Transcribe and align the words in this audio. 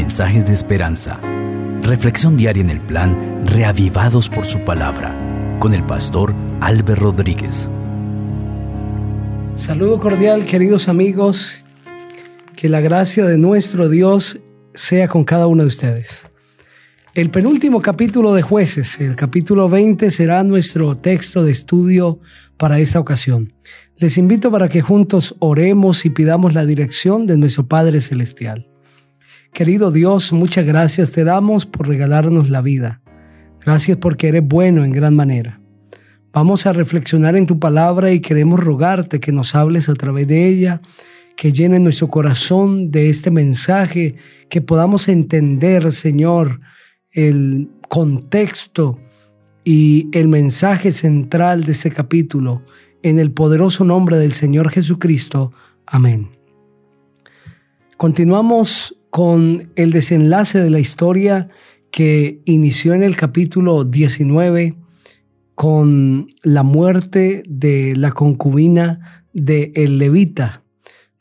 mensajes 0.00 0.46
de 0.46 0.52
esperanza. 0.52 1.20
Reflexión 1.82 2.34
diaria 2.34 2.62
en 2.62 2.70
el 2.70 2.80
plan 2.80 3.44
Reavivados 3.44 4.30
por 4.30 4.46
su 4.46 4.60
palabra 4.60 5.14
con 5.58 5.74
el 5.74 5.84
pastor 5.84 6.32
Álvaro 6.62 7.02
Rodríguez. 7.02 7.68
Saludo 9.56 10.00
cordial, 10.00 10.46
queridos 10.46 10.88
amigos. 10.88 11.54
Que 12.56 12.70
la 12.70 12.80
gracia 12.80 13.26
de 13.26 13.36
nuestro 13.36 13.90
Dios 13.90 14.40
sea 14.72 15.06
con 15.06 15.24
cada 15.24 15.46
uno 15.46 15.64
de 15.64 15.68
ustedes. 15.68 16.30
El 17.12 17.28
penúltimo 17.28 17.82
capítulo 17.82 18.32
de 18.32 18.40
jueces, 18.40 18.98
el 19.00 19.16
capítulo 19.16 19.68
20, 19.68 20.10
será 20.10 20.42
nuestro 20.44 20.96
texto 20.96 21.44
de 21.44 21.52
estudio 21.52 22.20
para 22.56 22.78
esta 22.78 23.00
ocasión. 23.00 23.52
Les 23.98 24.16
invito 24.16 24.50
para 24.50 24.70
que 24.70 24.80
juntos 24.80 25.36
oremos 25.40 26.06
y 26.06 26.10
pidamos 26.10 26.54
la 26.54 26.64
dirección 26.64 27.26
de 27.26 27.36
nuestro 27.36 27.66
Padre 27.68 28.00
Celestial. 28.00 28.69
Querido 29.52 29.90
Dios, 29.90 30.32
muchas 30.32 30.64
gracias 30.64 31.12
te 31.12 31.24
damos 31.24 31.66
por 31.66 31.88
regalarnos 31.88 32.50
la 32.50 32.62
vida. 32.62 33.02
Gracias 33.64 33.98
porque 33.98 34.28
eres 34.28 34.46
bueno 34.46 34.84
en 34.84 34.92
gran 34.92 35.14
manera. 35.14 35.60
Vamos 36.32 36.66
a 36.66 36.72
reflexionar 36.72 37.36
en 37.36 37.46
tu 37.46 37.58
palabra 37.58 38.12
y 38.12 38.20
queremos 38.20 38.60
rogarte 38.60 39.18
que 39.18 39.32
nos 39.32 39.54
hables 39.56 39.88
a 39.88 39.94
través 39.94 40.28
de 40.28 40.46
ella, 40.46 40.80
que 41.36 41.52
llene 41.52 41.80
nuestro 41.80 42.08
corazón 42.08 42.92
de 42.92 43.10
este 43.10 43.32
mensaje, 43.32 44.14
que 44.48 44.60
podamos 44.60 45.08
entender, 45.08 45.90
Señor, 45.90 46.60
el 47.12 47.68
contexto 47.88 49.00
y 49.64 50.08
el 50.12 50.28
mensaje 50.28 50.92
central 50.92 51.64
de 51.64 51.72
este 51.72 51.90
capítulo. 51.90 52.62
En 53.02 53.18
el 53.18 53.32
poderoso 53.32 53.84
nombre 53.84 54.16
del 54.16 54.32
Señor 54.32 54.70
Jesucristo. 54.70 55.52
Amén. 55.86 56.30
Continuamos 57.96 58.99
con 59.10 59.70
el 59.76 59.92
desenlace 59.92 60.60
de 60.60 60.70
la 60.70 60.78
historia 60.78 61.48
que 61.90 62.40
inició 62.44 62.94
en 62.94 63.02
el 63.02 63.16
capítulo 63.16 63.84
19 63.84 64.76
con 65.54 66.28
la 66.42 66.62
muerte 66.62 67.42
de 67.46 67.94
la 67.96 68.12
concubina 68.12 69.26
de 69.32 69.72
el 69.74 69.98
levita, 69.98 70.62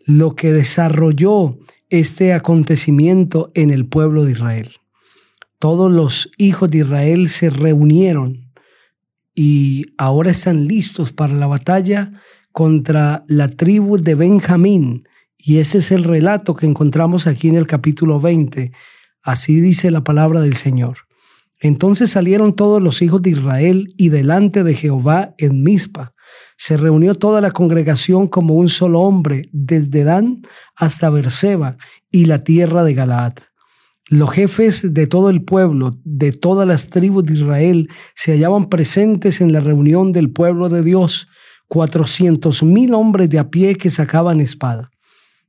lo 0.05 0.35
que 0.35 0.53
desarrolló 0.53 1.57
este 1.89 2.33
acontecimiento 2.33 3.51
en 3.53 3.71
el 3.71 3.85
pueblo 3.85 4.23
de 4.23 4.31
Israel. 4.31 4.69
Todos 5.57 5.91
los 5.91 6.31
hijos 6.37 6.69
de 6.69 6.79
Israel 6.79 7.27
se 7.27 7.49
reunieron 7.49 8.51
y 9.35 9.87
ahora 9.97 10.31
están 10.31 10.67
listos 10.67 11.11
para 11.11 11.33
la 11.33 11.47
batalla 11.47 12.13
contra 12.51 13.25
la 13.27 13.49
tribu 13.49 13.97
de 13.97 14.15
Benjamín, 14.15 15.07
y 15.41 15.59
ese 15.59 15.77
es 15.77 15.91
el 15.91 16.03
relato 16.03 16.53
que 16.53 16.65
encontramos 16.65 17.25
aquí 17.25 17.47
en 17.47 17.55
el 17.55 17.65
capítulo 17.65 18.19
20. 18.19 18.73
Así 19.23 19.61
dice 19.61 19.89
la 19.89 20.03
palabra 20.03 20.41
del 20.41 20.55
Señor. 20.55 20.97
Entonces 21.61 22.11
salieron 22.11 22.53
todos 22.53 22.81
los 22.81 23.01
hijos 23.01 23.21
de 23.21 23.31
Israel 23.31 23.93
y 23.95 24.09
delante 24.09 24.65
de 24.65 24.73
Jehová 24.73 25.33
en 25.37 25.63
Mizpa. 25.63 26.11
Se 26.57 26.75
reunió 26.75 27.15
toda 27.15 27.39
la 27.39 27.51
congregación 27.51 28.27
como 28.27 28.55
un 28.55 28.67
solo 28.67 28.99
hombre, 28.99 29.43
desde 29.53 30.03
Dan 30.03 30.41
hasta 30.75 31.09
Berseba 31.09 31.77
y 32.11 32.25
la 32.25 32.43
tierra 32.43 32.83
de 32.83 32.93
Galaad. 32.93 33.35
Los 34.09 34.31
jefes 34.31 34.93
de 34.93 35.07
todo 35.07 35.29
el 35.29 35.43
pueblo, 35.43 35.97
de 36.03 36.33
todas 36.33 36.67
las 36.67 36.89
tribus 36.89 37.23
de 37.23 37.35
Israel, 37.35 37.89
se 38.13 38.33
hallaban 38.33 38.67
presentes 38.67 39.39
en 39.39 39.53
la 39.53 39.61
reunión 39.61 40.11
del 40.11 40.31
pueblo 40.31 40.67
de 40.67 40.83
Dios, 40.83 41.29
cuatrocientos 41.69 42.61
mil 42.61 42.93
hombres 42.93 43.29
de 43.29 43.39
a 43.39 43.49
pie 43.49 43.75
que 43.75 43.89
sacaban 43.89 44.41
espada. 44.41 44.91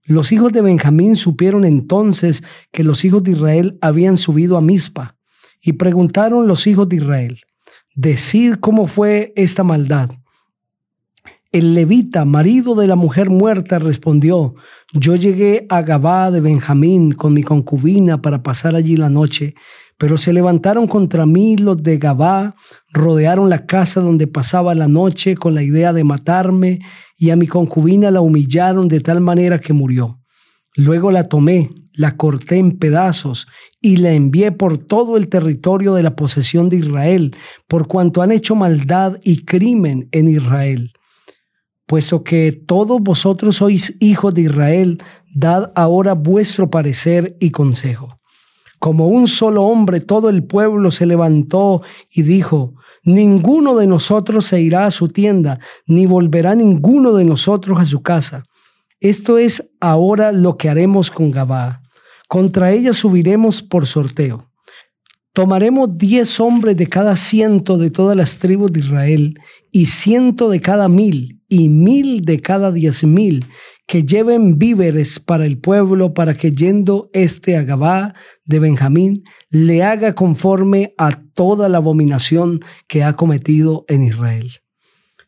Los 0.04 0.32
hijos 0.32 0.52
de 0.52 0.62
Benjamín 0.62 1.14
supieron 1.16 1.64
entonces 1.64 2.42
que 2.72 2.84
los 2.84 3.04
hijos 3.04 3.22
de 3.22 3.32
Israel 3.32 3.78
habían 3.80 4.16
subido 4.16 4.56
a 4.56 4.60
Mizpa 4.60 5.16
y 5.62 5.74
preguntaron 5.74 6.46
los 6.46 6.66
hijos 6.66 6.88
de 6.88 6.96
Israel, 6.96 7.40
decid 7.94 8.54
cómo 8.54 8.86
fue 8.86 9.32
esta 9.36 9.62
maldad. 9.62 10.10
El 11.52 11.74
levita, 11.74 12.24
marido 12.24 12.76
de 12.76 12.86
la 12.86 12.94
mujer 12.94 13.28
muerta, 13.28 13.80
respondió, 13.80 14.54
yo 14.92 15.16
llegué 15.16 15.66
a 15.68 15.82
Gabá 15.82 16.30
de 16.30 16.40
Benjamín 16.40 17.12
con 17.12 17.34
mi 17.34 17.42
concubina 17.42 18.22
para 18.22 18.42
pasar 18.42 18.76
allí 18.76 18.96
la 18.96 19.10
noche, 19.10 19.54
pero 20.00 20.16
se 20.16 20.32
levantaron 20.32 20.86
contra 20.86 21.26
mí 21.26 21.58
los 21.58 21.82
de 21.82 21.98
Gabá, 21.98 22.54
rodearon 22.90 23.50
la 23.50 23.66
casa 23.66 24.00
donde 24.00 24.26
pasaba 24.26 24.74
la 24.74 24.88
noche 24.88 25.36
con 25.36 25.54
la 25.54 25.62
idea 25.62 25.92
de 25.92 26.04
matarme, 26.04 26.78
y 27.18 27.28
a 27.28 27.36
mi 27.36 27.46
concubina 27.46 28.10
la 28.10 28.22
humillaron 28.22 28.88
de 28.88 29.00
tal 29.00 29.20
manera 29.20 29.58
que 29.58 29.74
murió. 29.74 30.18
Luego 30.74 31.10
la 31.10 31.28
tomé, 31.28 31.68
la 31.92 32.16
corté 32.16 32.56
en 32.56 32.78
pedazos 32.78 33.46
y 33.82 33.98
la 33.98 34.12
envié 34.12 34.52
por 34.52 34.78
todo 34.78 35.18
el 35.18 35.28
territorio 35.28 35.92
de 35.92 36.02
la 36.02 36.16
posesión 36.16 36.70
de 36.70 36.76
Israel, 36.76 37.36
por 37.68 37.86
cuanto 37.86 38.22
han 38.22 38.32
hecho 38.32 38.54
maldad 38.54 39.18
y 39.22 39.44
crimen 39.44 40.08
en 40.12 40.28
Israel. 40.28 40.94
Puesto 41.84 42.24
que 42.24 42.52
todos 42.52 43.02
vosotros 43.02 43.56
sois 43.56 43.94
hijos 44.00 44.32
de 44.32 44.42
Israel, 44.42 45.02
dad 45.34 45.72
ahora 45.74 46.14
vuestro 46.14 46.70
parecer 46.70 47.36
y 47.38 47.50
consejo. 47.50 48.19
Como 48.80 49.08
un 49.08 49.26
solo 49.26 49.64
hombre, 49.64 50.00
todo 50.00 50.30
el 50.30 50.42
pueblo 50.42 50.90
se 50.90 51.04
levantó 51.04 51.82
y 52.10 52.22
dijo, 52.22 52.74
Ninguno 53.04 53.76
de 53.76 53.86
nosotros 53.86 54.46
se 54.46 54.62
irá 54.62 54.86
a 54.86 54.90
su 54.90 55.08
tienda, 55.08 55.60
ni 55.86 56.06
volverá 56.06 56.54
ninguno 56.54 57.12
de 57.14 57.24
nosotros 57.24 57.78
a 57.78 57.84
su 57.84 58.02
casa. 58.02 58.44
Esto 58.98 59.36
es 59.36 59.70
ahora 59.80 60.32
lo 60.32 60.56
que 60.56 60.70
haremos 60.70 61.10
con 61.10 61.30
Gabá. 61.30 61.82
Contra 62.26 62.72
ella 62.72 62.94
subiremos 62.94 63.62
por 63.62 63.86
sorteo. 63.86 64.50
Tomaremos 65.34 65.98
diez 65.98 66.40
hombres 66.40 66.76
de 66.76 66.86
cada 66.86 67.16
ciento 67.16 67.76
de 67.76 67.90
todas 67.90 68.16
las 68.16 68.38
tribus 68.38 68.72
de 68.72 68.80
Israel, 68.80 69.38
y 69.70 69.86
ciento 69.86 70.48
de 70.48 70.60
cada 70.60 70.88
mil, 70.88 71.42
y 71.48 71.68
mil 71.68 72.24
de 72.24 72.40
cada 72.40 72.72
diez 72.72 73.04
mil, 73.04 73.44
que 73.90 74.04
lleven 74.04 74.56
víveres 74.56 75.18
para 75.18 75.44
el 75.44 75.58
pueblo, 75.58 76.14
para 76.14 76.36
que 76.36 76.52
yendo 76.52 77.10
este 77.12 77.56
a 77.56 77.64
Gabá 77.64 78.14
de 78.44 78.60
Benjamín, 78.60 79.24
le 79.50 79.82
haga 79.82 80.14
conforme 80.14 80.94
a 80.96 81.20
toda 81.34 81.68
la 81.68 81.78
abominación 81.78 82.60
que 82.86 83.02
ha 83.02 83.16
cometido 83.16 83.84
en 83.88 84.04
Israel. 84.04 84.52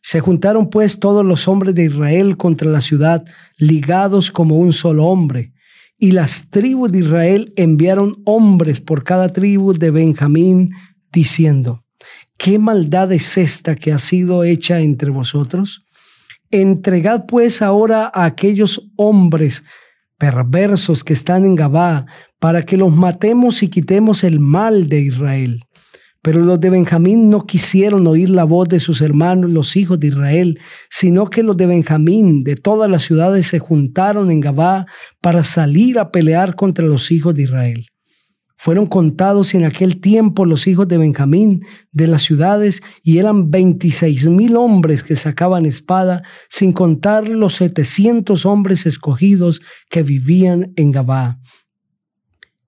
Se 0.01 0.21
juntaron 0.21 0.69
pues 0.69 1.01
todos 1.01 1.25
los 1.25 1.49
hombres 1.49 1.75
de 1.75 1.83
Israel 1.83 2.37
contra 2.37 2.71
la 2.71 2.79
ciudad, 2.79 3.25
ligados 3.57 4.31
como 4.31 4.55
un 4.55 4.71
solo 4.71 5.07
hombre, 5.07 5.51
y 5.97 6.11
las 6.11 6.49
tribus 6.49 6.89
de 6.89 6.99
Israel 6.99 7.51
enviaron 7.57 8.21
hombres 8.23 8.79
por 8.79 9.03
cada 9.03 9.27
tribu 9.27 9.73
de 9.73 9.91
Benjamín, 9.91 10.71
diciendo, 11.11 11.83
¿qué 12.37 12.59
maldad 12.59 13.11
es 13.11 13.37
esta 13.37 13.75
que 13.75 13.91
ha 13.91 13.99
sido 13.99 14.45
hecha 14.45 14.79
entre 14.79 15.09
vosotros? 15.09 15.82
Entregad 16.55 17.25
pues 17.25 17.63
ahora 17.63 18.11
a 18.13 18.25
aquellos 18.25 18.91
hombres 18.95 19.63
perversos 20.19 21.03
que 21.03 21.13
están 21.13 21.45
en 21.45 21.55
Gabá, 21.55 22.05
para 22.37 22.63
que 22.63 22.77
los 22.77 22.95
matemos 22.95 23.63
y 23.63 23.69
quitemos 23.69 24.23
el 24.23 24.39
mal 24.39 24.87
de 24.87 25.01
Israel. 25.01 25.63
Pero 26.21 26.41
los 26.41 26.59
de 26.59 26.69
Benjamín 26.69 27.31
no 27.31 27.47
quisieron 27.47 28.05
oír 28.05 28.29
la 28.29 28.43
voz 28.43 28.69
de 28.69 28.79
sus 28.79 29.01
hermanos, 29.01 29.49
los 29.49 29.75
hijos 29.75 29.99
de 29.99 30.07
Israel, 30.07 30.59
sino 30.91 31.31
que 31.31 31.41
los 31.41 31.57
de 31.57 31.65
Benjamín 31.65 32.43
de 32.43 32.55
todas 32.55 32.87
las 32.87 33.01
ciudades 33.01 33.47
se 33.47 33.57
juntaron 33.57 34.29
en 34.29 34.39
Gabá 34.39 34.85
para 35.21 35.43
salir 35.43 35.97
a 35.97 36.11
pelear 36.11 36.55
contra 36.55 36.85
los 36.85 37.11
hijos 37.11 37.33
de 37.33 37.43
Israel. 37.43 37.87
Fueron 38.63 38.85
contados 38.85 39.55
en 39.55 39.65
aquel 39.65 39.99
tiempo 39.99 40.45
los 40.45 40.67
hijos 40.67 40.87
de 40.87 40.97
Benjamín 40.97 41.65
de 41.91 42.07
las 42.07 42.21
ciudades 42.21 42.81
y 43.03 43.17
eran 43.17 43.51
veintiséis 43.51 44.25
mil 44.29 44.55
hombres 44.55 45.03
que 45.03 45.17
sacaban 45.17 45.65
espada, 45.65 46.23
sin 46.47 46.71
contar 46.71 47.27
los 47.27 47.55
setecientos 47.55 48.45
hombres 48.45 48.85
escogidos 48.85 49.61
que 49.89 50.01
vivían 50.01 50.71
en 50.77 50.91
Gabá. 50.91 51.39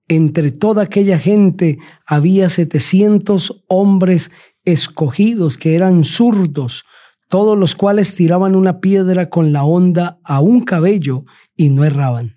Entre 0.06 0.50
toda 0.50 0.82
aquella 0.82 1.18
gente 1.18 1.78
había 2.04 2.50
setecientos 2.50 3.64
hombres 3.66 4.30
escogidos 4.66 5.56
que 5.56 5.76
eran 5.76 6.04
zurdos, 6.04 6.84
todos 7.30 7.56
los 7.56 7.74
cuales 7.74 8.14
tiraban 8.14 8.54
una 8.54 8.80
piedra 8.80 9.30
con 9.30 9.54
la 9.54 9.64
honda 9.64 10.18
a 10.24 10.40
un 10.40 10.60
cabello 10.60 11.24
y 11.56 11.70
no 11.70 11.84
erraban. 11.84 12.35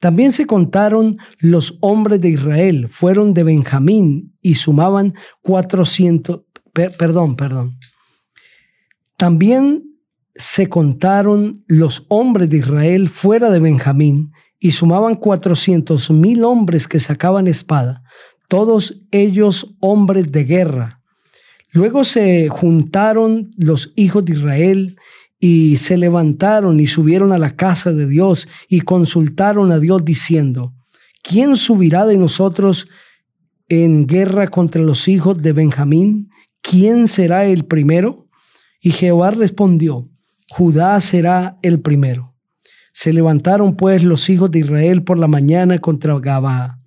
También 0.00 0.32
se 0.32 0.46
contaron 0.46 1.18
los 1.38 1.76
hombres 1.80 2.20
de 2.22 2.30
Israel, 2.30 2.88
fueron 2.90 3.34
de 3.34 3.44
Benjamín 3.44 4.34
y 4.40 4.54
sumaban 4.54 5.14
cuatrocientos, 5.42 6.40
perdón, 6.72 7.36
perdón. 7.36 7.78
También 9.18 9.84
se 10.34 10.70
contaron 10.70 11.64
los 11.66 12.06
hombres 12.08 12.48
de 12.48 12.56
Israel 12.56 13.10
fuera 13.10 13.50
de 13.50 13.60
Benjamín 13.60 14.32
y 14.58 14.70
sumaban 14.70 15.16
cuatrocientos 15.16 16.10
mil 16.10 16.44
hombres 16.44 16.88
que 16.88 16.98
sacaban 16.98 17.46
espada, 17.46 18.02
todos 18.48 19.02
ellos 19.10 19.76
hombres 19.80 20.32
de 20.32 20.44
guerra. 20.44 21.02
Luego 21.72 22.04
se 22.04 22.48
juntaron 22.48 23.50
los 23.58 23.92
hijos 23.96 24.24
de 24.24 24.32
Israel 24.32 24.96
y 25.40 25.78
se 25.78 25.96
levantaron 25.96 26.78
y 26.78 26.86
subieron 26.86 27.32
a 27.32 27.38
la 27.38 27.56
casa 27.56 27.92
de 27.92 28.06
Dios 28.06 28.46
y 28.68 28.82
consultaron 28.82 29.72
a 29.72 29.78
Dios 29.78 30.04
diciendo, 30.04 30.74
¿quién 31.22 31.56
subirá 31.56 32.04
de 32.04 32.18
nosotros 32.18 32.88
en 33.68 34.06
guerra 34.06 34.48
contra 34.48 34.82
los 34.82 35.08
hijos 35.08 35.42
de 35.42 35.52
Benjamín? 35.52 36.28
¿Quién 36.60 37.08
será 37.08 37.46
el 37.46 37.64
primero? 37.64 38.28
Y 38.82 38.90
Jehová 38.90 39.30
respondió, 39.30 40.10
Judá 40.50 41.00
será 41.00 41.58
el 41.62 41.80
primero. 41.80 42.34
Se 42.92 43.12
levantaron 43.12 43.76
pues 43.76 44.04
los 44.04 44.28
hijos 44.28 44.50
de 44.50 44.58
Israel 44.58 45.04
por 45.04 45.18
la 45.18 45.28
mañana 45.28 45.78
contra 45.78 46.18
Gabaa. 46.18 46.80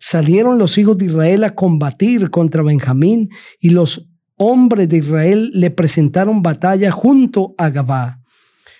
Salieron 0.00 0.58
los 0.58 0.78
hijos 0.78 0.98
de 0.98 1.06
Israel 1.06 1.44
a 1.44 1.54
combatir 1.54 2.30
contra 2.30 2.62
Benjamín 2.62 3.28
y 3.60 3.70
los 3.70 4.09
hombres 4.42 4.88
de 4.88 4.96
Israel 4.96 5.50
le 5.52 5.70
presentaron 5.70 6.42
batalla 6.42 6.90
junto 6.90 7.54
a 7.58 7.68
Gabá. 7.68 8.20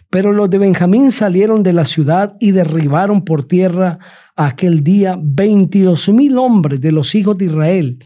Pero 0.09 0.33
los 0.33 0.49
de 0.49 0.57
Benjamín 0.57 1.11
salieron 1.11 1.63
de 1.63 1.75
la 1.75 1.85
ciudad 1.85 2.35
y 2.41 2.53
derribaron 2.53 3.25
por 3.25 3.45
tierra 3.47 3.99
aquel 4.37 4.83
día 4.83 5.19
veintidós 5.23 6.09
mil 6.09 6.39
hombres 6.39 6.81
de 6.81 6.93
los 6.93 7.15
hijos 7.15 7.37
de 7.37 7.45
Israel 7.45 7.99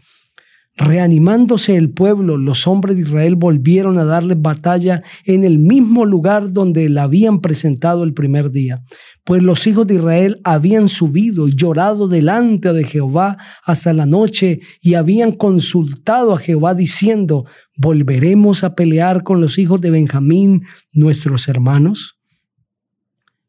Reanimándose 0.77 1.77
el 1.77 1.91
pueblo, 1.91 2.35
los 2.35 2.67
hombres 2.67 2.97
de 2.97 3.03
Israel 3.03 3.37
volvieron 3.37 3.97
a 3.97 4.03
darles 4.03 4.41
batalla 4.41 5.03
en 5.23 5.45
el 5.45 5.57
mismo 5.57 6.05
lugar 6.05 6.51
donde 6.51 6.89
la 6.89 7.03
habían 7.03 7.39
presentado 7.39 8.03
el 8.03 8.13
primer 8.13 8.51
día, 8.51 8.83
pues 9.23 9.41
los 9.41 9.67
hijos 9.67 9.87
de 9.87 9.95
Israel 9.95 10.41
habían 10.43 10.89
subido 10.89 11.47
y 11.47 11.55
llorado 11.55 12.09
delante 12.09 12.73
de 12.73 12.83
Jehová 12.83 13.37
hasta 13.63 13.93
la 13.93 14.05
noche 14.05 14.59
y 14.81 14.95
habían 14.95 15.31
consultado 15.31 16.33
a 16.33 16.39
Jehová 16.39 16.73
diciendo, 16.73 17.45
¿volveremos 17.77 18.65
a 18.65 18.75
pelear 18.75 19.23
con 19.23 19.39
los 19.39 19.57
hijos 19.57 19.79
de 19.79 19.91
Benjamín, 19.91 20.63
nuestros 20.91 21.47
hermanos? 21.47 22.17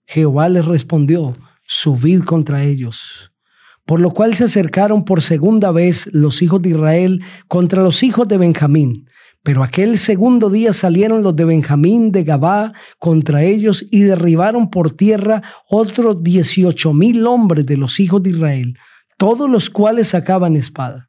Jehová 0.06 0.48
les 0.48 0.64
respondió, 0.64 1.34
subid 1.64 2.22
contra 2.22 2.62
ellos 2.62 3.32
por 3.86 4.00
lo 4.00 4.10
cual 4.10 4.34
se 4.34 4.44
acercaron 4.44 5.04
por 5.04 5.22
segunda 5.22 5.70
vez 5.70 6.10
los 6.12 6.42
hijos 6.42 6.60
de 6.60 6.70
Israel 6.70 7.22
contra 7.48 7.82
los 7.82 8.02
hijos 8.02 8.28
de 8.28 8.36
Benjamín. 8.36 9.06
Pero 9.42 9.62
aquel 9.62 9.96
segundo 9.96 10.50
día 10.50 10.72
salieron 10.72 11.22
los 11.22 11.36
de 11.36 11.44
Benjamín 11.44 12.10
de 12.10 12.24
Gabá 12.24 12.72
contra 12.98 13.44
ellos 13.44 13.86
y 13.92 14.00
derribaron 14.00 14.70
por 14.70 14.90
tierra 14.90 15.40
otros 15.70 16.22
dieciocho 16.22 16.92
mil 16.92 17.24
hombres 17.26 17.64
de 17.64 17.76
los 17.76 18.00
hijos 18.00 18.22
de 18.24 18.30
Israel, 18.30 18.76
todos 19.16 19.48
los 19.48 19.70
cuales 19.70 20.08
sacaban 20.08 20.56
espada. 20.56 21.08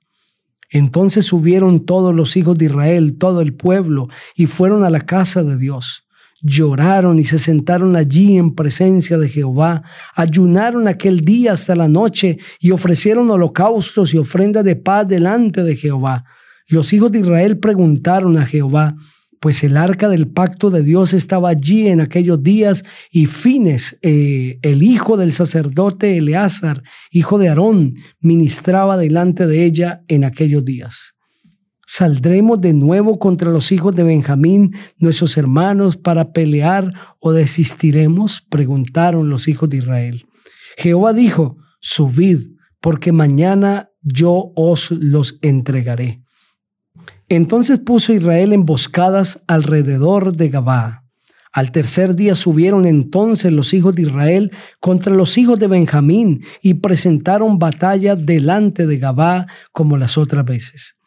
Entonces 0.69 1.25
subieron 1.25 1.83
todos 1.85 2.13
los 2.13 2.38
hijos 2.38 2.57
de 2.59 2.65
Israel, 2.65 3.18
todo 3.18 3.41
el 3.41 3.56
pueblo, 3.56 4.07
y 4.35 4.45
fueron 4.45 4.83
a 4.83 4.91
la 4.91 5.01
casa 5.01 5.41
de 5.41 5.57
Dios 5.57 6.06
lloraron 6.41 7.19
y 7.19 7.23
se 7.23 7.39
sentaron 7.39 7.95
allí 7.95 8.37
en 8.37 8.53
presencia 8.53 9.17
de 9.17 9.29
Jehová, 9.29 9.83
ayunaron 10.15 10.87
aquel 10.87 11.21
día 11.21 11.53
hasta 11.53 11.75
la 11.75 11.87
noche 11.87 12.37
y 12.59 12.71
ofrecieron 12.71 13.29
holocaustos 13.29 14.13
y 14.13 14.17
ofrendas 14.17 14.63
de 14.63 14.75
paz 14.75 15.07
delante 15.07 15.63
de 15.63 15.75
Jehová. 15.75 16.25
Los 16.67 16.93
hijos 16.93 17.11
de 17.11 17.19
Israel 17.19 17.59
preguntaron 17.59 18.37
a 18.37 18.45
Jehová, 18.45 18.95
pues 19.39 19.63
el 19.63 19.77
arca 19.77 20.09
del 20.09 20.27
pacto 20.27 20.69
de 20.69 20.83
Dios 20.83 21.13
estaba 21.13 21.49
allí 21.49 21.87
en 21.87 22.01
aquellos 22.01 22.41
días 22.41 22.83
y 23.11 23.27
Fines, 23.27 23.97
eh, 24.01 24.59
el 24.61 24.83
hijo 24.83 25.15
del 25.15 25.31
sacerdote 25.31 26.17
Eleazar, 26.17 26.83
hijo 27.11 27.37
de 27.37 27.49
Aarón, 27.49 27.95
ministraba 28.19 28.97
delante 28.97 29.47
de 29.47 29.63
ella 29.63 30.01
en 30.07 30.23
aquellos 30.23 30.65
días. 30.65 31.16
¿Saldremos 31.89 32.59
de 32.59 32.73
nuevo 32.73 33.17
contra 33.17 33.49
los 33.49 33.71
hijos 33.71 33.95
de 33.95 34.03
Benjamín, 34.03 34.75
nuestros 34.97 35.37
hermanos, 35.37 35.95
para 35.95 36.33
pelear 36.33 36.93
o 37.17 37.31
desistiremos? 37.31 38.41
Preguntaron 38.49 39.29
los 39.29 39.47
hijos 39.47 39.69
de 39.69 39.77
Israel. 39.77 40.25
Jehová 40.77 41.13
dijo, 41.13 41.55
subid, 41.79 42.49
porque 42.81 43.13
mañana 43.13 43.89
yo 44.01 44.51
os 44.57 44.91
los 44.91 45.39
entregaré. 45.41 46.19
Entonces 47.29 47.79
puso 47.79 48.11
Israel 48.11 48.51
emboscadas 48.51 49.41
alrededor 49.47 50.35
de 50.35 50.49
Gabá. 50.49 51.05
Al 51.53 51.71
tercer 51.71 52.15
día 52.15 52.35
subieron 52.35 52.85
entonces 52.85 53.53
los 53.53 53.73
hijos 53.73 53.95
de 53.95 54.01
Israel 54.01 54.51
contra 54.81 55.15
los 55.15 55.37
hijos 55.37 55.57
de 55.57 55.67
Benjamín 55.67 56.43
y 56.61 56.75
presentaron 56.75 57.59
batalla 57.59 58.17
delante 58.17 58.85
de 58.87 58.97
Gabá 58.97 59.47
como 59.71 59.95
las 59.95 60.17
otras 60.17 60.43
veces. 60.43 60.97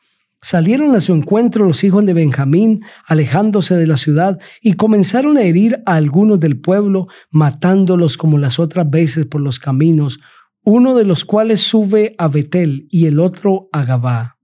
Salieron 0.42 0.94
a 0.94 1.00
su 1.00 1.12
encuentro 1.12 1.66
los 1.66 1.84
hijos 1.84 2.04
de 2.06 2.14
Benjamín, 2.14 2.82
alejándose 3.06 3.74
de 3.76 3.86
la 3.86 3.98
ciudad, 3.98 4.38
y 4.62 4.72
comenzaron 4.74 5.36
a 5.36 5.42
herir 5.42 5.82
a 5.84 5.96
algunos 5.96 6.40
del 6.40 6.58
pueblo, 6.58 7.08
matándolos 7.30 8.16
como 8.16 8.38
las 8.38 8.58
otras 8.58 8.88
veces 8.88 9.26
por 9.26 9.42
los 9.42 9.58
caminos, 9.58 10.18
uno 10.62 10.94
de 10.94 11.04
los 11.04 11.24
cuales 11.24 11.60
sube 11.60 12.14
a 12.18 12.28
Betel 12.28 12.86
y 12.90 13.06
el 13.06 13.20
otro 13.20 13.68
a 13.72 13.84
Gabá. 13.84 14.38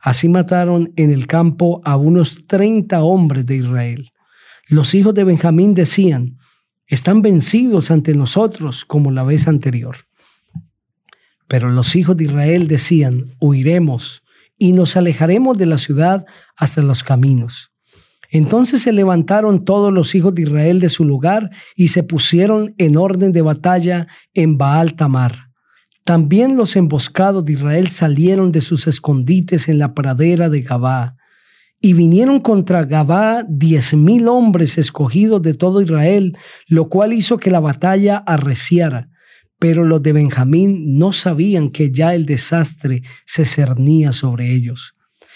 Así 0.00 0.28
mataron 0.28 0.92
en 0.96 1.10
el 1.10 1.26
campo 1.26 1.80
a 1.84 1.96
unos 1.96 2.46
treinta 2.46 3.02
hombres 3.02 3.46
de 3.46 3.56
Israel. 3.56 4.10
Los 4.68 4.94
hijos 4.94 5.14
de 5.14 5.24
Benjamín 5.24 5.74
decían, 5.74 6.38
están 6.88 7.22
vencidos 7.22 7.90
ante 7.90 8.14
nosotros 8.14 8.84
como 8.84 9.10
la 9.10 9.22
vez 9.22 9.48
anterior. 9.48 9.96
Pero 11.48 11.70
los 11.70 11.94
hijos 11.94 12.16
de 12.16 12.24
Israel 12.24 12.66
decían, 12.66 13.36
huiremos 13.40 14.22
y 14.58 14.72
nos 14.72 14.96
alejaremos 14.96 15.58
de 15.58 15.66
la 15.66 15.78
ciudad 15.78 16.24
hasta 16.56 16.82
los 16.82 17.02
caminos. 17.02 17.70
Entonces 18.30 18.82
se 18.82 18.92
levantaron 18.92 19.64
todos 19.64 19.92
los 19.92 20.14
hijos 20.14 20.34
de 20.34 20.42
Israel 20.42 20.80
de 20.80 20.88
su 20.88 21.04
lugar 21.04 21.50
y 21.74 21.88
se 21.88 22.02
pusieron 22.02 22.74
en 22.78 22.96
orden 22.96 23.32
de 23.32 23.42
batalla 23.42 24.08
en 24.34 24.58
Baal 24.58 24.94
Tamar. 24.94 25.46
También 26.04 26.56
los 26.56 26.76
emboscados 26.76 27.44
de 27.44 27.54
Israel 27.54 27.88
salieron 27.88 28.52
de 28.52 28.60
sus 28.60 28.86
escondites 28.86 29.68
en 29.68 29.78
la 29.78 29.94
pradera 29.94 30.48
de 30.48 30.62
Gabá. 30.62 31.16
Y 31.80 31.92
vinieron 31.92 32.40
contra 32.40 32.84
Gabá 32.84 33.44
diez 33.48 33.92
mil 33.94 34.28
hombres 34.28 34.78
escogidos 34.78 35.42
de 35.42 35.54
todo 35.54 35.82
Israel, 35.82 36.36
lo 36.68 36.88
cual 36.88 37.12
hizo 37.12 37.38
que 37.38 37.50
la 37.50 37.60
batalla 37.60 38.18
arreciara. 38.18 39.08
Pero 39.58 39.84
los 39.84 40.02
de 40.02 40.12
Benjamín 40.12 40.98
no 40.98 41.12
sabían 41.12 41.70
que 41.70 41.90
ya 41.90 42.14
el 42.14 42.26
desastre 42.26 43.02
se 43.24 43.44
cernía 43.44 44.12
sobre 44.12 44.52
ellos. 44.52 44.94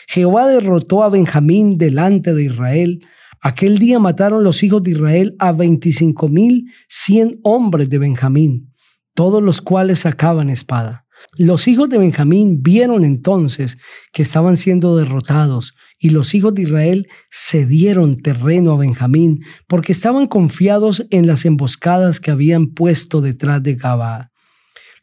Jehová 0.09 0.49
derrotó 0.49 1.03
a 1.03 1.09
Benjamín 1.09 1.79
delante 1.79 2.35
de 2.35 2.45
Israel. 2.45 3.01
Aquel 3.41 3.79
día 3.79 3.99
mataron 3.99 4.45
los 4.45 4.63
hijos 4.63 4.83
de 4.83 4.91
Israel 4.91 5.37
a 5.39 5.53
veinticinco 5.53 6.29
mil 6.29 6.67
cien 6.89 7.41
hombres 7.43 7.89
de 7.89 7.99
Benjamín, 7.99 8.71
todos 9.15 9.43
los 9.43 9.61
cuales 9.61 10.00
sacaban 10.00 10.50
espada. 10.50 11.07
Los 11.37 11.69
hijos 11.69 11.89
de 11.89 11.99
Benjamín 11.99 12.62
vieron 12.62 13.05
entonces 13.05 13.79
que 14.12 14.23
estaban 14.23 14.57
siendo 14.57 14.97
derrotados 14.97 15.75
y 16.02 16.11
los 16.11 16.35
hijos 16.35 16.54
de 16.54 16.62
Israel 16.62 17.09
cedieron 17.30 18.23
terreno 18.23 18.73
a 18.73 18.78
Benjamín 18.78 19.45
porque 19.69 19.92
estaban 19.92 20.26
confiados 20.26 21.07
en 21.11 21.26
las 21.26 21.45
emboscadas 21.45 22.19
que 22.21 22.30
habían 22.30 22.69
puesto 22.69 23.21
detrás 23.21 23.62
de 23.62 23.75
Gabá. 23.75 24.30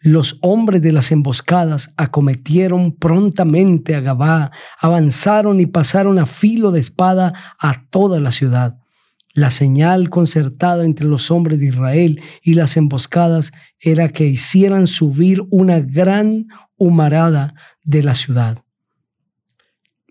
Los 0.02 0.40
hombres 0.42 0.82
de 0.82 0.92
las 0.92 1.12
emboscadas 1.12 1.94
acometieron 1.98 2.96
prontamente 2.96 3.96
a 3.96 4.02
Gabá, 4.02 4.52
avanzaron 4.80 5.60
y 5.60 5.68
pasaron 5.68 6.18
a 6.18 6.26
filo 6.26 6.72
de 6.72 6.80
espada 6.80 7.34
a 7.60 7.86
toda 7.90 8.20
la 8.20 8.32
ciudad. 8.32 8.78
La 9.34 9.52
señal 9.52 10.10
concertada 10.10 10.84
entre 10.84 11.06
los 11.06 11.30
hombres 11.30 11.60
de 11.60 11.68
Israel 11.68 12.22
y 12.42 12.56
las 12.56 12.76
emboscadas 12.76 13.52
era 13.80 14.10
que 14.10 14.26
hicieran 14.26 14.88
subir 14.88 15.44
una 15.52 15.80
gran 15.80 16.48
humarada 16.76 17.54
de 17.84 18.02
la 18.02 18.16
ciudad. 18.16 18.64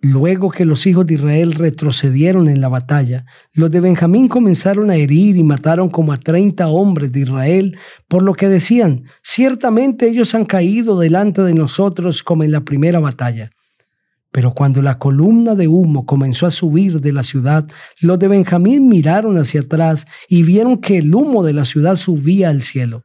Luego 0.08 0.52
que 0.52 0.64
los 0.64 0.86
hijos 0.86 1.04
de 1.04 1.14
Israel 1.14 1.52
retrocedieron 1.52 2.48
en 2.48 2.60
la 2.60 2.68
batalla, 2.68 3.26
los 3.52 3.72
de 3.72 3.80
Benjamín 3.80 4.28
comenzaron 4.28 4.88
a 4.88 4.94
herir 4.94 5.36
y 5.36 5.42
mataron 5.42 5.88
como 5.88 6.12
a 6.12 6.16
treinta 6.16 6.68
hombres 6.68 7.10
de 7.10 7.20
Israel, 7.20 7.76
por 8.06 8.22
lo 8.22 8.34
que 8.34 8.48
decían, 8.48 9.02
ciertamente 9.20 10.08
ellos 10.08 10.32
han 10.36 10.44
caído 10.44 10.96
delante 11.00 11.42
de 11.42 11.54
nosotros 11.54 12.22
como 12.22 12.44
en 12.44 12.52
la 12.52 12.60
primera 12.60 13.00
batalla. 13.00 13.50
Pero 14.30 14.54
cuando 14.54 14.80
la 14.80 14.96
columna 15.00 15.56
de 15.56 15.66
humo 15.66 16.06
comenzó 16.06 16.46
a 16.46 16.52
subir 16.52 17.00
de 17.00 17.12
la 17.12 17.24
ciudad, 17.24 17.66
los 18.00 18.16
de 18.20 18.28
Benjamín 18.28 18.86
miraron 18.86 19.36
hacia 19.38 19.62
atrás 19.62 20.06
y 20.28 20.44
vieron 20.44 20.78
que 20.78 20.98
el 20.98 21.12
humo 21.12 21.42
de 21.42 21.52
la 21.52 21.64
ciudad 21.64 21.96
subía 21.96 22.50
al 22.50 22.62
cielo. 22.62 23.02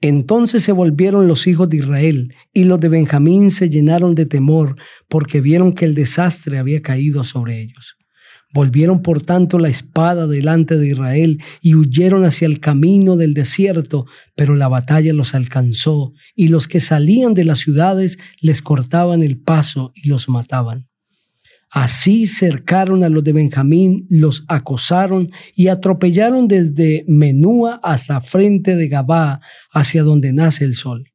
Entonces 0.00 0.62
se 0.62 0.72
volvieron 0.72 1.28
los 1.28 1.46
hijos 1.46 1.68
de 1.68 1.78
Israel 1.78 2.34
y 2.52 2.64
los 2.64 2.80
de 2.80 2.88
Benjamín 2.88 3.50
se 3.50 3.70
llenaron 3.70 4.14
de 4.14 4.26
temor 4.26 4.76
porque 5.08 5.40
vieron 5.40 5.72
que 5.72 5.84
el 5.84 5.94
desastre 5.94 6.58
había 6.58 6.82
caído 6.82 7.24
sobre 7.24 7.62
ellos. 7.62 7.96
Volvieron 8.52 9.02
por 9.02 9.22
tanto 9.22 9.58
la 9.58 9.68
espada 9.68 10.26
delante 10.26 10.78
de 10.78 10.88
Israel 10.88 11.42
y 11.60 11.74
huyeron 11.74 12.24
hacia 12.24 12.46
el 12.46 12.60
camino 12.60 13.16
del 13.16 13.34
desierto, 13.34 14.06
pero 14.34 14.54
la 14.54 14.68
batalla 14.68 15.12
los 15.12 15.34
alcanzó 15.34 16.12
y 16.34 16.48
los 16.48 16.68
que 16.68 16.80
salían 16.80 17.34
de 17.34 17.44
las 17.44 17.58
ciudades 17.58 18.18
les 18.40 18.62
cortaban 18.62 19.22
el 19.22 19.38
paso 19.38 19.92
y 19.94 20.08
los 20.08 20.28
mataban. 20.28 20.86
Así 21.76 22.26
cercaron 22.26 23.04
a 23.04 23.10
los 23.10 23.22
de 23.22 23.34
Benjamín, 23.34 24.06
los 24.08 24.46
acosaron 24.48 25.30
y 25.54 25.68
atropellaron 25.68 26.48
desde 26.48 27.04
Menúa 27.06 27.80
hasta 27.82 28.22
frente 28.22 28.76
de 28.76 28.88
Gabá, 28.88 29.42
hacia 29.70 30.02
donde 30.02 30.32
nace 30.32 30.64
el 30.64 30.74
sol. 30.74 31.12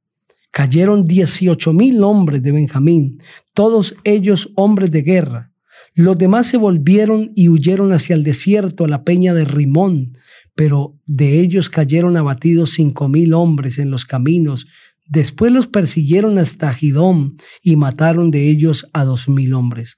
Cayeron 0.51 1.07
dieciocho 1.07 1.73
mil 1.73 2.03
hombres 2.03 2.43
de 2.43 2.51
Benjamín, 2.51 3.23
todos 3.55 3.95
ellos 4.03 4.51
hombres 4.55 4.91
de 4.91 5.01
guerra. 5.01 5.51
Los 5.95 6.15
demás 6.19 6.45
se 6.45 6.57
volvieron 6.57 7.31
y 7.35 7.49
huyeron 7.49 7.91
hacia 7.91 8.13
el 8.13 8.23
desierto, 8.23 8.85
a 8.85 8.87
la 8.87 9.03
peña 9.03 9.33
de 9.33 9.45
Rimón, 9.45 10.15
pero 10.53 10.95
de 11.07 11.39
ellos 11.39 11.71
cayeron 11.71 12.17
abatidos 12.17 12.69
cinco 12.73 13.09
mil 13.09 13.33
hombres 13.33 13.79
en 13.79 13.89
los 13.89 14.05
caminos. 14.05 14.67
Después 15.07 15.51
los 15.51 15.65
persiguieron 15.65 16.37
hasta 16.37 16.71
Gidón 16.71 17.37
y 17.63 17.77
mataron 17.77 18.29
de 18.29 18.47
ellos 18.47 18.87
a 18.93 19.05
dos 19.05 19.27
mil 19.27 19.55
hombres. 19.55 19.97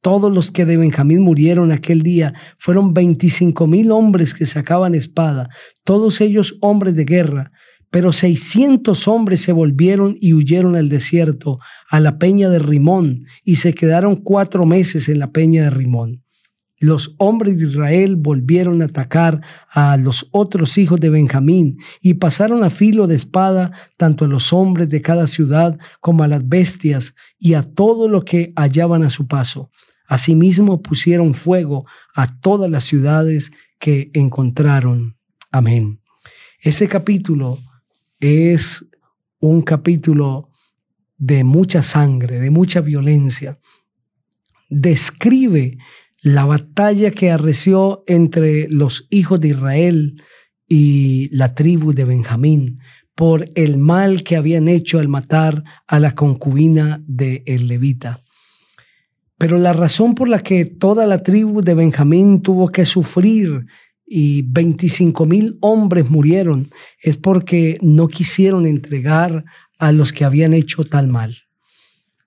Todos 0.00 0.32
los 0.32 0.50
que 0.50 0.64
de 0.64 0.76
Benjamín 0.76 1.20
murieron 1.20 1.72
aquel 1.72 2.02
día 2.02 2.34
fueron 2.58 2.94
veinticinco 2.94 3.66
mil 3.66 3.90
hombres 3.90 4.34
que 4.34 4.46
sacaban 4.46 4.94
espada, 4.94 5.48
todos 5.84 6.20
ellos 6.20 6.56
hombres 6.60 6.94
de 6.94 7.04
guerra. 7.04 7.52
Pero 7.90 8.12
seiscientos 8.12 9.08
hombres 9.08 9.40
se 9.40 9.52
volvieron 9.52 10.16
y 10.20 10.34
huyeron 10.34 10.76
al 10.76 10.88
desierto, 10.88 11.60
a 11.88 12.00
la 12.00 12.18
peña 12.18 12.48
de 12.50 12.58
Rimón, 12.58 13.24
y 13.44 13.56
se 13.56 13.74
quedaron 13.74 14.16
cuatro 14.16 14.66
meses 14.66 15.08
en 15.08 15.20
la 15.20 15.30
peña 15.30 15.62
de 15.62 15.70
Rimón. 15.70 16.25
Los 16.78 17.14
hombres 17.18 17.58
de 17.58 17.66
Israel 17.66 18.16
volvieron 18.16 18.82
a 18.82 18.86
atacar 18.86 19.40
a 19.70 19.96
los 19.96 20.28
otros 20.30 20.76
hijos 20.76 21.00
de 21.00 21.08
Benjamín 21.08 21.78
y 22.02 22.14
pasaron 22.14 22.62
a 22.64 22.70
filo 22.70 23.06
de 23.06 23.14
espada 23.14 23.72
tanto 23.96 24.26
a 24.26 24.28
los 24.28 24.52
hombres 24.52 24.88
de 24.90 25.00
cada 25.00 25.26
ciudad 25.26 25.78
como 26.00 26.22
a 26.22 26.28
las 26.28 26.46
bestias 26.46 27.14
y 27.38 27.54
a 27.54 27.62
todo 27.62 28.08
lo 28.08 28.24
que 28.24 28.52
hallaban 28.56 29.04
a 29.04 29.10
su 29.10 29.26
paso. 29.26 29.70
Asimismo 30.06 30.82
pusieron 30.82 31.34
fuego 31.34 31.86
a 32.14 32.38
todas 32.40 32.70
las 32.70 32.84
ciudades 32.84 33.52
que 33.78 34.10
encontraron. 34.12 35.16
Amén. 35.50 36.00
Ese 36.60 36.88
capítulo 36.88 37.58
es 38.20 38.86
un 39.40 39.62
capítulo 39.62 40.50
de 41.16 41.42
mucha 41.44 41.82
sangre, 41.82 42.38
de 42.38 42.50
mucha 42.50 42.80
violencia. 42.80 43.58
Describe 44.68 45.78
la 46.26 46.44
batalla 46.44 47.12
que 47.12 47.30
arreció 47.30 48.02
entre 48.08 48.66
los 48.68 49.06
hijos 49.10 49.38
de 49.38 49.50
Israel 49.50 50.20
y 50.66 51.28
la 51.30 51.54
tribu 51.54 51.92
de 51.92 52.04
Benjamín 52.04 52.80
por 53.14 53.48
el 53.54 53.78
mal 53.78 54.24
que 54.24 54.36
habían 54.36 54.66
hecho 54.66 54.98
al 54.98 55.06
matar 55.06 55.62
a 55.86 56.00
la 56.00 56.16
concubina 56.16 57.00
de 57.06 57.44
el 57.46 57.68
levita. 57.68 58.22
Pero 59.38 59.56
la 59.56 59.72
razón 59.72 60.16
por 60.16 60.28
la 60.28 60.40
que 60.40 60.64
toda 60.64 61.06
la 61.06 61.22
tribu 61.22 61.62
de 61.62 61.74
Benjamín 61.74 62.42
tuvo 62.42 62.72
que 62.72 62.86
sufrir 62.86 63.64
y 64.04 64.42
25 64.42 65.26
mil 65.26 65.56
hombres 65.60 66.10
murieron 66.10 66.70
es 67.00 67.16
porque 67.16 67.78
no 67.82 68.08
quisieron 68.08 68.66
entregar 68.66 69.44
a 69.78 69.92
los 69.92 70.12
que 70.12 70.24
habían 70.24 70.54
hecho 70.54 70.82
tal 70.82 71.06
mal. 71.06 71.36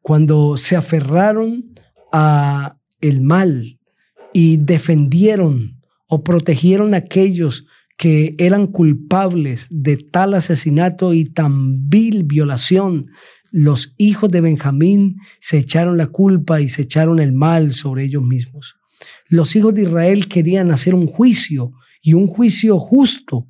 Cuando 0.01 0.55
se 0.55 0.77
aferraron 0.77 1.73
a 2.13 2.77
el 3.01 3.21
mal 3.21 3.78
y 4.33 4.57
defendieron 4.57 5.81
o 6.07 6.23
protegieron 6.23 6.93
a 6.93 6.97
aquellos 6.97 7.65
que 7.97 8.33
eran 8.37 8.67
culpables 8.67 9.67
de 9.69 9.97
tal 9.97 10.33
asesinato 10.33 11.13
y 11.13 11.25
tan 11.25 11.89
vil 11.89 12.23
violación, 12.23 13.07
los 13.51 13.93
hijos 13.97 14.29
de 14.29 14.41
Benjamín 14.41 15.17
se 15.39 15.57
echaron 15.57 15.97
la 15.97 16.07
culpa 16.07 16.61
y 16.61 16.69
se 16.69 16.83
echaron 16.83 17.19
el 17.19 17.33
mal 17.33 17.73
sobre 17.73 18.05
ellos 18.05 18.23
mismos. 18.23 18.75
Los 19.27 19.55
hijos 19.55 19.73
de 19.73 19.83
Israel 19.83 20.27
querían 20.27 20.71
hacer 20.71 20.95
un 20.95 21.07
juicio 21.07 21.71
y 22.01 22.13
un 22.13 22.27
juicio 22.27 22.79
justo, 22.79 23.47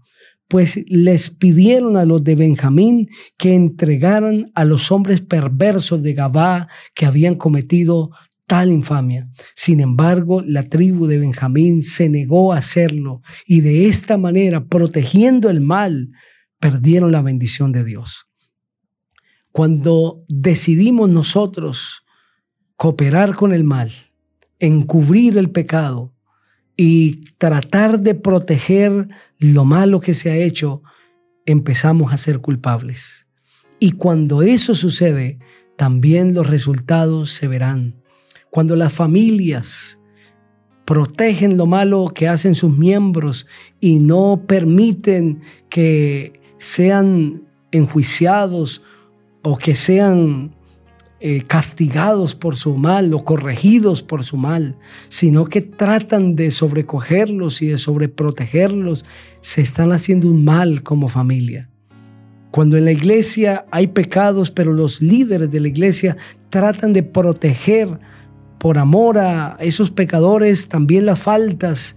pues 0.48 0.84
les 0.88 1.30
pidieron 1.30 1.96
a 1.96 2.06
los 2.06 2.24
de 2.24 2.36
Benjamín 2.36 3.10
que 3.38 3.54
entregaran 3.54 4.52
a 4.56 4.66
los 4.66 4.92
hombres 4.92 5.22
perversos 5.22 6.02
de 6.02 6.14
Gabá 6.14 6.68
que 6.96 7.06
habían 7.06 7.36
cometido 7.36 8.10
tal 8.50 8.72
infamia. 8.72 9.28
Sin 9.56 9.80
embargo, 9.80 10.42
la 10.44 10.64
tribu 10.64 11.06
de 11.06 11.20
Benjamín 11.20 11.84
se 11.84 12.10
negó 12.10 12.52
a 12.52 12.58
hacerlo 12.58 13.22
y 13.46 13.62
de 13.62 13.88
esta 13.88 14.18
manera, 14.18 14.66
protegiendo 14.66 15.52
el 15.52 15.62
mal, 15.62 16.10
perdieron 16.60 17.12
la 17.12 17.22
bendición 17.22 17.72
de 17.72 17.84
Dios. 17.84 18.26
Cuando 19.52 20.26
decidimos 20.28 21.10
nosotros 21.10 22.04
cooperar 22.76 23.36
con 23.36 23.54
el 23.54 23.64
mal, 23.64 23.92
encubrir 24.58 25.38
el 25.38 25.52
pecado 25.52 26.16
y 26.76 27.32
tratar 27.38 28.00
de 28.00 28.16
proteger 28.16 29.10
lo 29.38 29.64
malo 29.64 30.00
que 30.00 30.16
se 30.16 30.32
ha 30.32 30.38
hecho, 30.38 30.82
empezamos 31.46 32.12
a 32.14 32.18
ser 32.18 32.40
culpables. 32.40 33.28
Y 33.80 33.92
cuando 33.92 34.42
eso 34.42 34.74
sucede, 34.74 35.38
también 35.78 36.34
los 36.34 36.48
resultados 36.48 37.32
se 37.32 37.48
verán 37.48 37.99
cuando 38.50 38.76
las 38.76 38.94
familias 38.94 40.00
protegen 40.86 41.56
lo 41.58 41.68
malo 41.68 42.12
que 42.14 42.28
hacen 42.28 42.56
sus 42.56 42.76
miembros 42.76 43.46
y 43.80 44.00
no 44.00 44.44
permiten 44.48 45.42
que 45.70 46.42
sean 46.58 47.44
enjuiciados 47.72 48.82
o 49.44 49.58
que 49.58 49.76
sean 49.76 50.56
eh, 51.22 51.44
castigados 51.46 52.34
por 52.34 52.56
su 52.56 52.76
mal 52.76 53.14
o 53.14 53.26
corregidos 53.26 54.02
por 54.02 54.24
su 54.24 54.38
mal, 54.38 54.78
sino 55.10 55.46
que 55.46 55.62
tratan 55.62 56.36
de 56.36 56.50
sobrecogerlos 56.50 57.62
y 57.62 57.68
de 57.68 57.78
sobreprotegerlos, 57.78 59.04
se 59.42 59.62
están 59.62 59.92
haciendo 59.92 60.30
un 60.30 60.46
mal 60.46 60.82
como 60.82 61.10
familia. 61.10 61.70
Cuando 62.52 62.78
en 62.78 62.86
la 62.86 62.94
iglesia 62.94 63.66
hay 63.70 63.88
pecados, 63.88 64.50
pero 64.50 64.74
los 64.74 65.02
líderes 65.02 65.52
de 65.52 65.60
la 65.60 65.68
iglesia 65.68 66.18
tratan 66.50 66.94
de 66.94 67.04
proteger 67.04 68.00
por 68.60 68.78
amor 68.78 69.18
a 69.18 69.58
esos 69.60 69.90
pecadores 69.90 70.68
también 70.68 71.06
las 71.06 71.20
faltas 71.20 71.96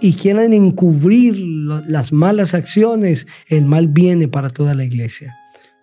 y 0.00 0.14
quieren 0.14 0.52
encubrir 0.52 1.36
las 1.86 2.12
malas 2.12 2.54
acciones, 2.54 3.26
el 3.48 3.66
mal 3.66 3.88
viene 3.88 4.28
para 4.28 4.50
toda 4.50 4.74
la 4.74 4.84
iglesia. 4.84 5.36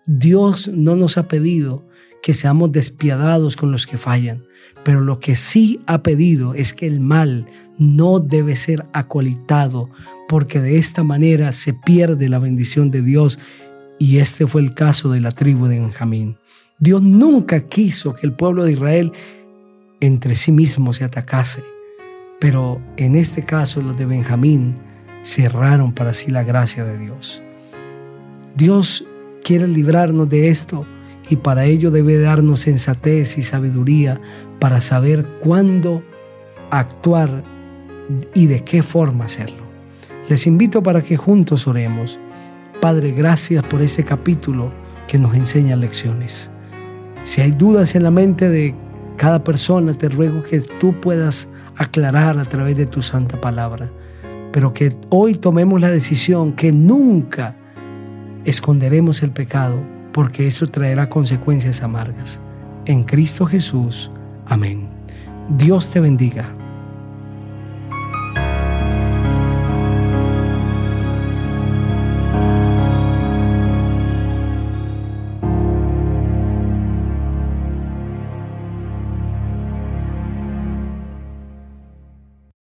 Dios 0.06 0.68
no 0.68 0.96
nos 0.96 1.18
ha 1.18 1.28
pedido 1.28 1.86
que 2.22 2.34
seamos 2.34 2.72
despiadados 2.72 3.56
con 3.56 3.70
los 3.70 3.86
que 3.86 3.98
fallan, 3.98 4.44
pero 4.82 5.00
lo 5.00 5.20
que 5.20 5.36
sí 5.36 5.80
ha 5.86 6.02
pedido 6.02 6.54
es 6.54 6.72
que 6.72 6.86
el 6.86 7.00
mal 7.00 7.46
no 7.78 8.20
debe 8.20 8.56
ser 8.56 8.86
acolitado, 8.92 9.90
porque 10.28 10.60
de 10.60 10.78
esta 10.78 11.02
manera 11.02 11.52
se 11.52 11.74
pierde 11.74 12.28
la 12.28 12.38
bendición 12.38 12.90
de 12.90 13.02
Dios 13.02 13.38
y 13.98 14.18
este 14.18 14.46
fue 14.46 14.62
el 14.62 14.74
caso 14.74 15.10
de 15.10 15.20
la 15.20 15.32
tribu 15.32 15.66
de 15.66 15.80
Benjamín. 15.80 16.36
Dios 16.78 17.02
nunca 17.02 17.66
quiso 17.66 18.14
que 18.14 18.26
el 18.26 18.32
pueblo 18.32 18.64
de 18.64 18.72
Israel 18.72 19.12
entre 20.06 20.34
sí 20.36 20.52
mismo 20.52 20.92
se 20.92 21.04
atacase. 21.04 21.62
Pero 22.38 22.80
en 22.96 23.16
este 23.16 23.44
caso 23.44 23.80
los 23.80 23.96
de 23.96 24.06
Benjamín 24.06 24.76
cerraron 25.22 25.92
para 25.92 26.12
sí 26.12 26.30
la 26.30 26.42
gracia 26.42 26.84
de 26.84 26.98
Dios. 26.98 27.42
Dios 28.54 29.06
quiere 29.42 29.66
librarnos 29.66 30.28
de 30.28 30.48
esto 30.48 30.86
y 31.30 31.36
para 31.36 31.64
ello 31.64 31.90
debe 31.90 32.18
darnos 32.18 32.60
sensatez 32.60 33.38
y 33.38 33.42
sabiduría 33.42 34.20
para 34.60 34.80
saber 34.80 35.26
cuándo 35.40 36.02
actuar 36.70 37.42
y 38.34 38.46
de 38.46 38.62
qué 38.62 38.82
forma 38.82 39.24
hacerlo. 39.24 39.64
Les 40.28 40.46
invito 40.46 40.82
para 40.82 41.02
que 41.02 41.16
juntos 41.16 41.66
oremos. 41.66 42.18
Padre, 42.80 43.12
gracias 43.12 43.64
por 43.64 43.80
este 43.80 44.04
capítulo 44.04 44.70
que 45.06 45.18
nos 45.18 45.34
enseña 45.34 45.76
lecciones. 45.76 46.50
Si 47.24 47.40
hay 47.40 47.52
dudas 47.52 47.94
en 47.94 48.02
la 48.02 48.10
mente 48.10 48.50
de 48.50 48.74
cada 49.16 49.44
persona, 49.44 49.94
te 49.94 50.08
ruego 50.08 50.42
que 50.42 50.60
tú 50.60 51.00
puedas 51.00 51.48
aclarar 51.76 52.38
a 52.38 52.44
través 52.44 52.76
de 52.76 52.86
tu 52.86 53.02
santa 53.02 53.40
palabra, 53.40 53.90
pero 54.52 54.72
que 54.72 54.94
hoy 55.10 55.34
tomemos 55.34 55.80
la 55.80 55.90
decisión 55.90 56.52
que 56.52 56.72
nunca 56.72 57.56
esconderemos 58.44 59.22
el 59.22 59.30
pecado, 59.30 59.76
porque 60.12 60.46
eso 60.46 60.66
traerá 60.68 61.08
consecuencias 61.08 61.82
amargas. 61.82 62.38
En 62.84 63.04
Cristo 63.04 63.46
Jesús. 63.46 64.10
Amén. 64.46 64.88
Dios 65.48 65.90
te 65.90 66.00
bendiga. 66.00 66.63